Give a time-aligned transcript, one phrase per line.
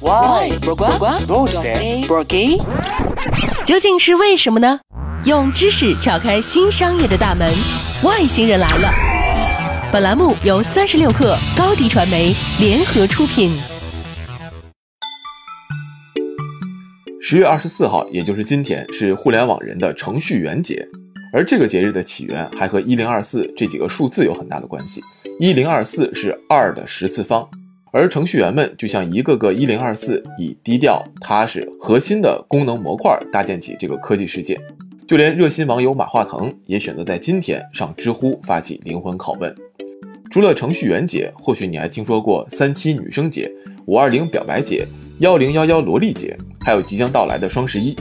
[0.00, 0.58] Why？
[0.60, 0.88] 不瓜
[1.26, 2.56] 不给不给？
[3.66, 4.80] 究竟是为什么呢？
[5.26, 7.46] 用知识撬开新商业的大门，
[8.02, 8.90] 外星人来了。
[9.92, 13.52] 本栏目由三十六克高低传媒联合出品。
[17.20, 20.82] 十月二十四号，也就是今天，是互联网人的程序员节。
[21.34, 25.02] 而这个节日的起源还和一零二四这几个数字有很大的关系。
[25.38, 27.46] 一零二四是二的十次方，
[27.92, 34.60] 而程序员们就像一个个一零二四，以低调、踏实、核心的功能模块搭建起这个科技世界。
[35.06, 39.52] 就连热心网友马化腾也选择在今天上知乎发起灵魂拷问。
[40.30, 43.50] 除了程序员节，或许你还听说过三七女生节、
[43.86, 44.86] 五二零表白节、
[45.18, 47.96] 幺零幺幺萝莉节，还有即将到来的双十一。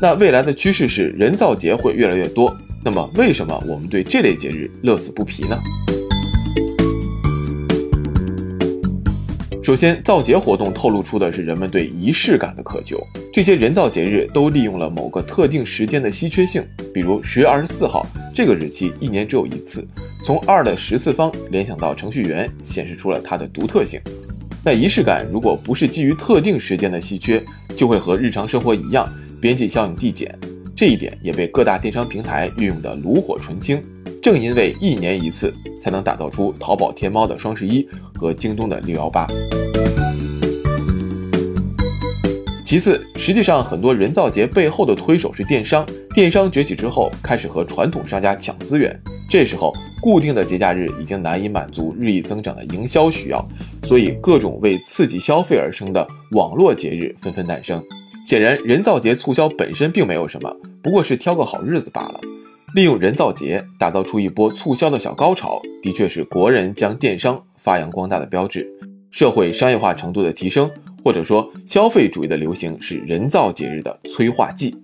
[0.00, 2.50] 那未来的趋势是人造节会越来越多。
[2.82, 5.58] 那么，为什么我们对这类节日乐此不疲呢？
[9.64, 13.02] 首先，造节活动透露出的是人们对仪式感的渴求。
[13.32, 16.62] 这些人造节日都利用了某个特定时间的稀缺性，
[16.92, 19.88] 比如十月二十四号这个日期一年只有一次。
[20.22, 23.98] 从二的十次方联想到程序员，显示出了它的独特性。
[24.62, 27.42] 那仪式感如果不是基于特定时间的稀缺，
[27.74, 29.08] 就会和日常生活一样，
[29.40, 30.38] 边际效应递减。
[30.76, 33.82] 这一点也被各大电商平台运用的炉火纯青。
[34.22, 35.50] 正因为一年一次，
[35.84, 39.26] 才能打造出淘宝天猫的双十一和京东的六幺八。
[42.64, 45.86] 其次，实际上很多人造节背后的推手是电商。
[46.14, 48.98] 电商崛起之后，开始和传统商家抢资源。
[49.28, 53.46] 这时候，固定的节假日已经难以满足日益增长的营销需要，
[53.84, 57.82] 所以各种为刺激消费而生的网络节日纷纷诞生。
[58.24, 62.20] 显然，人造节促销本身并没有什么，不过是挑个好日子罢了。
[62.74, 68.68] 利用人造节打造出一波促销的小高潮，的确是国人将电商发扬光大的标志。
[69.12, 70.68] 社会商业化程度的提升，
[71.04, 74.74] 或者说消费主义的流行，是人造节日的催化剂。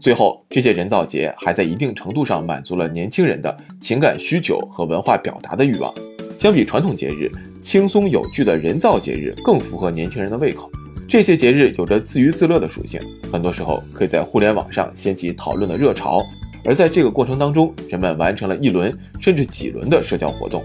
[0.00, 5.94] 最后，这些人造节还在一定程度上满足了年轻人的情感需求和文化表达的欲望。
[6.40, 7.30] 相比传统节日，
[7.62, 10.68] 轻松有趣的人造节日更符合年轻人的胃口。
[11.08, 13.00] 这些节日有着自娱自乐的属性，
[13.32, 16.20] 很多时候可以在互联网上掀起讨论的热潮，
[16.64, 20.64] 而在这个过程当中，人们完成了一轮甚至几轮的社交活动。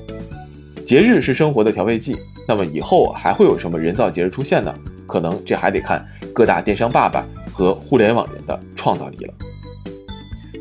[0.84, 4.74] 节日是生活的调味剂，那么以后还会有什么人造节日出现呢？
[5.06, 6.03] 可能这还得看
[6.34, 9.34] 各大电商爸爸和互联网人的创造力了。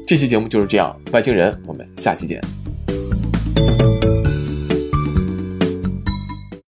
[0.06, 2.40] 这期节目就是这样，外星人，我们下期见。